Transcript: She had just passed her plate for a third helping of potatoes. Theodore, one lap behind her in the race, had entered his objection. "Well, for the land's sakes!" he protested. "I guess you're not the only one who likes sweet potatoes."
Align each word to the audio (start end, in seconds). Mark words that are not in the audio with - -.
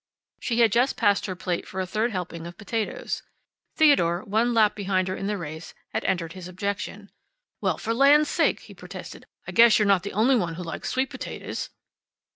She 0.39 0.61
had 0.61 0.71
just 0.71 0.97
passed 0.97 1.27
her 1.27 1.35
plate 1.35 1.67
for 1.67 1.79
a 1.79 1.85
third 1.85 2.09
helping 2.11 2.47
of 2.47 2.57
potatoes. 2.57 3.21
Theodore, 3.75 4.23
one 4.23 4.51
lap 4.51 4.73
behind 4.75 5.07
her 5.07 5.15
in 5.15 5.27
the 5.27 5.37
race, 5.37 5.75
had 5.93 6.03
entered 6.05 6.33
his 6.33 6.47
objection. 6.47 7.11
"Well, 7.61 7.77
for 7.77 7.91
the 7.93 7.99
land's 7.99 8.27
sakes!" 8.27 8.63
he 8.63 8.73
protested. 8.73 9.27
"I 9.45 9.51
guess 9.51 9.77
you're 9.77 9.87
not 9.87 10.01
the 10.01 10.13
only 10.13 10.35
one 10.35 10.55
who 10.55 10.63
likes 10.63 10.89
sweet 10.89 11.11
potatoes." 11.11 11.69